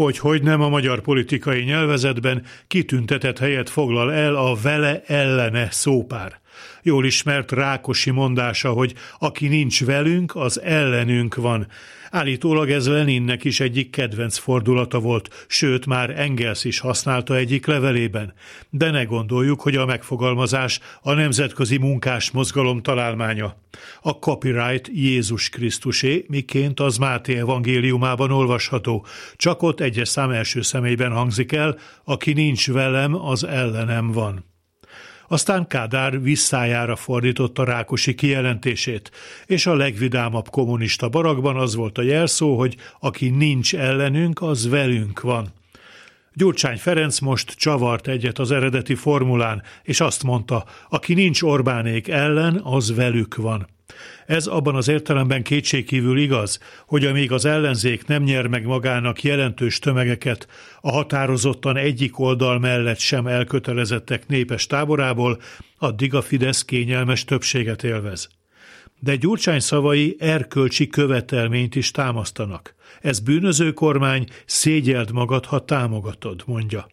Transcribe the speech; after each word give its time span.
hogy 0.00 0.18
hogy 0.18 0.42
nem 0.42 0.60
a 0.60 0.68
magyar 0.68 1.00
politikai 1.00 1.62
nyelvezetben 1.62 2.42
kitüntetett 2.66 3.38
helyet 3.38 3.70
foglal 3.70 4.12
el 4.12 4.34
a 4.34 4.54
vele 4.62 5.02
ellene 5.06 5.70
szópár. 5.70 6.40
Jól 6.82 7.04
ismert 7.04 7.52
Rákosi 7.52 8.10
mondása, 8.10 8.70
hogy 8.70 8.94
aki 9.18 9.48
nincs 9.48 9.84
velünk, 9.84 10.36
az 10.36 10.60
ellenünk 10.60 11.34
van. 11.34 11.66
Állítólag 12.10 12.70
ez 12.70 12.88
Leninnek 12.88 13.44
is 13.44 13.60
egyik 13.60 13.90
kedvenc 13.90 14.38
fordulata 14.38 15.00
volt, 15.00 15.44
sőt 15.48 15.86
már 15.86 16.10
Engels 16.18 16.64
is 16.64 16.78
használta 16.78 17.36
egyik 17.36 17.66
levelében. 17.66 18.34
De 18.70 18.90
ne 18.90 19.04
gondoljuk, 19.04 19.60
hogy 19.60 19.76
a 19.76 19.86
megfogalmazás 19.86 20.80
a 21.02 21.12
nemzetközi 21.12 21.76
munkás 21.78 22.30
mozgalom 22.30 22.82
találmánya. 22.82 23.56
A 24.00 24.10
copyright 24.10 24.88
Jézus 24.92 25.48
Krisztusé, 25.48 26.24
miként 26.28 26.80
az 26.80 26.96
Máté 26.96 27.36
evangéliumában 27.36 28.30
olvasható, 28.30 29.06
csak 29.36 29.62
ott 29.62 29.80
egyes 29.80 30.08
szám 30.08 30.30
első 30.30 30.62
személyben 30.62 31.12
hangzik 31.12 31.52
el, 31.52 31.78
aki 32.04 32.32
nincs 32.32 32.70
velem, 32.70 33.14
az 33.14 33.44
ellenem 33.44 34.12
van. 34.12 34.49
Aztán 35.32 35.66
Kádár 35.66 36.22
visszájára 36.22 36.96
fordította 36.96 37.64
Rákosi 37.64 38.14
kijelentését, 38.14 39.10
és 39.46 39.66
a 39.66 39.74
legvidámabb 39.74 40.48
kommunista 40.48 41.08
barakban 41.08 41.56
az 41.56 41.74
volt 41.74 41.98
a 41.98 42.02
jelszó, 42.02 42.58
hogy 42.58 42.76
aki 43.00 43.28
nincs 43.28 43.74
ellenünk, 43.74 44.42
az 44.42 44.68
velünk 44.68 45.20
van. 45.20 45.48
Gyurcsány 46.34 46.76
Ferenc 46.76 47.18
most 47.18 47.50
csavart 47.50 48.08
egyet 48.08 48.38
az 48.38 48.50
eredeti 48.50 48.94
formulán, 48.94 49.62
és 49.82 50.00
azt 50.00 50.22
mondta, 50.22 50.64
aki 50.88 51.14
nincs 51.14 51.42
Orbánék 51.42 52.08
ellen, 52.08 52.60
az 52.62 52.94
velük 52.94 53.36
van. 53.36 53.68
Ez 54.26 54.46
abban 54.46 54.74
az 54.74 54.88
értelemben 54.88 55.42
kétségkívül 55.42 56.18
igaz, 56.18 56.58
hogy 56.86 57.04
amíg 57.04 57.32
az 57.32 57.44
ellenzék 57.44 58.06
nem 58.06 58.22
nyer 58.22 58.46
meg 58.46 58.64
magának 58.64 59.22
jelentős 59.22 59.78
tömegeket, 59.78 60.48
a 60.80 60.90
határozottan 60.90 61.76
egyik 61.76 62.18
oldal 62.18 62.58
mellett 62.58 62.98
sem 62.98 63.26
elkötelezettek 63.26 64.26
népes 64.26 64.66
táborából, 64.66 65.40
addig 65.78 66.14
a 66.14 66.22
Fidesz 66.22 66.64
kényelmes 66.64 67.24
többséget 67.24 67.84
élvez. 67.84 68.28
De 68.98 69.16
Gyurcsány 69.16 69.60
szavai 69.60 70.16
erkölcsi 70.18 70.86
követelményt 70.88 71.74
is 71.74 71.90
támasztanak. 71.90 72.74
Ez 73.00 73.20
bűnöző 73.20 73.72
kormány, 73.72 74.26
szégyeld 74.46 75.12
magad, 75.12 75.44
ha 75.44 75.64
támogatod, 75.64 76.42
mondja. 76.46 76.86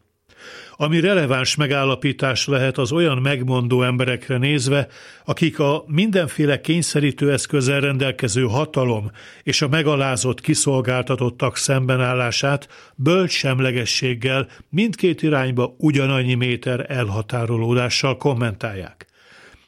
Ami 0.76 1.00
releváns 1.00 1.56
megállapítás 1.56 2.48
lehet 2.48 2.78
az 2.78 2.92
olyan 2.92 3.18
megmondó 3.18 3.84
emberekre 3.84 4.38
nézve, 4.38 4.88
akik 5.26 5.60
a 5.60 5.84
mindenféle 5.88 6.62
kényszerítő 6.62 7.32
eszközzel 7.32 7.80
rendelkező 7.80 8.44
hatalom 8.44 9.12
és 9.44 9.62
a 9.62 9.68
megalázott 9.68 10.42
kiszolgáltatottak 10.42 11.58
szembenállását 11.58 12.68
bölcsemlegességgel 12.96 14.48
mindkét 14.70 15.22
irányba 15.22 15.76
ugyanannyi 15.78 16.34
méter 16.34 16.86
elhatárolódással 16.92 18.18
kommentálják. 18.18 19.06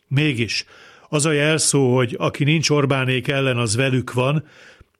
Mégis, 0.07 0.65
az 1.09 1.25
a 1.25 1.31
jelszó, 1.31 1.95
hogy 1.95 2.15
aki 2.19 2.43
nincs 2.43 2.69
Orbánék 2.69 3.27
ellen, 3.27 3.57
az 3.57 3.75
velük 3.75 4.13
van, 4.13 4.43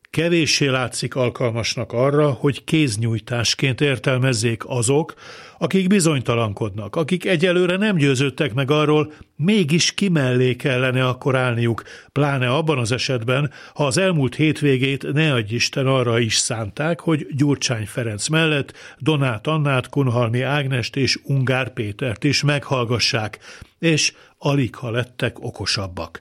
kevéssé 0.10 0.68
látszik 0.68 1.16
alkalmasnak 1.16 1.94
arra, 1.94 2.30
hogy 2.30 2.64
kéznyújtásként 2.64 3.82
értelmezzék 3.82 4.64
azok, 4.66 5.14
akik 5.58 5.88
bizonytalankodnak, 5.88 6.96
akik 6.96 7.26
egyelőre 7.26 7.78
nem 7.78 7.96
győződtek 7.96 8.54
meg 8.54 8.72
arról, 8.72 9.14
mégis 9.36 9.94
kimellé 9.94 10.56
kellene 10.56 11.08
akkor 11.08 11.36
állniuk, 11.36 11.84
pláne 12.12 12.50
abban 12.50 12.78
az 12.78 12.92
esetben, 12.92 13.52
ha 13.74 13.86
az 13.86 13.98
elmúlt 13.98 14.36
hétvégét 14.36 15.14
ne 15.14 15.34
adj 15.34 15.56
Isten 15.56 15.88
arra 15.88 16.20
is 16.20 16.36
szánták, 16.36 17.00
hogy 17.00 17.28
Gyurcsány 17.32 17.86
Ferenc 17.86 18.28
mellett 18.28 18.74
Donát 18.98 19.48
Annát, 19.48 19.90
Kunhalmi 19.90 20.42
Ágnest 20.42 20.96
és 20.96 21.20
Ungár 21.24 21.74
Pétert 21.74 22.24
is 22.24 22.44
meghallgassák, 22.44 23.40
és 23.80 24.14
alig 24.38 24.76
ha 24.76 24.92
lettek 24.92 25.40
okosabbak. 25.40 26.19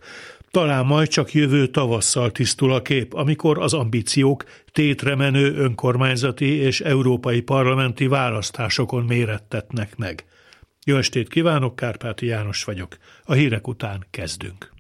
Talán 0.50 0.86
majd 0.86 1.09
csak 1.09 1.32
jövő 1.32 1.66
tavasszal 1.66 2.32
tisztul 2.32 2.72
a 2.72 2.82
kép, 2.82 3.14
amikor 3.14 3.59
az 3.59 3.75
ambíciók 3.75 4.44
tétremenő 4.72 5.54
önkormányzati 5.54 6.47
és 6.47 6.81
európai 6.81 7.41
parlamenti 7.41 8.06
választásokon 8.06 9.04
mérettetnek 9.04 9.97
meg. 9.97 10.25
Jó 10.84 10.97
estét 10.97 11.28
kívánok, 11.28 11.76
Kárpáti 11.76 12.26
János 12.26 12.64
vagyok. 12.64 12.97
A 13.25 13.32
hírek 13.32 13.69
után 13.69 14.06
kezdünk. 14.10 14.78